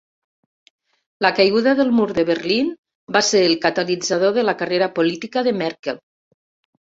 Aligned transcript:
La 1.25 1.29
caiguda 1.39 1.75
del 1.79 1.91
Mur 1.97 2.07
de 2.19 2.23
Berlín 2.29 2.71
va 3.17 3.21
ser 3.27 3.43
el 3.51 3.53
catalitzador 3.67 4.35
de 4.39 4.45
la 4.49 4.57
carrera 4.63 4.89
política 4.97 5.45
de 5.51 5.55
Merkel. 5.61 6.03